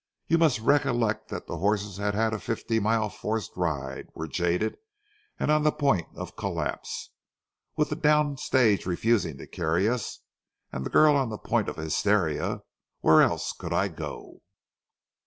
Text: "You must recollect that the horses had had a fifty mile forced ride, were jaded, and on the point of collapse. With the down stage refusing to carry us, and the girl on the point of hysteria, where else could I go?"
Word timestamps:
"You 0.25 0.39
must 0.39 0.57
recollect 0.59 1.27
that 1.29 1.45
the 1.45 1.57
horses 1.59 1.97
had 1.97 2.15
had 2.15 2.33
a 2.33 2.39
fifty 2.39 2.79
mile 2.79 3.07
forced 3.07 3.51
ride, 3.55 4.07
were 4.15 4.27
jaded, 4.27 4.77
and 5.37 5.51
on 5.51 5.61
the 5.61 5.71
point 5.71 6.07
of 6.15 6.35
collapse. 6.35 7.11
With 7.77 7.89
the 7.91 7.95
down 7.95 8.37
stage 8.37 8.87
refusing 8.87 9.37
to 9.37 9.45
carry 9.45 9.87
us, 9.87 10.21
and 10.71 10.83
the 10.83 10.89
girl 10.89 11.15
on 11.15 11.29
the 11.29 11.37
point 11.37 11.69
of 11.69 11.75
hysteria, 11.75 12.61
where 13.01 13.21
else 13.21 13.53
could 13.53 13.73
I 13.73 13.89
go?" 13.89 14.41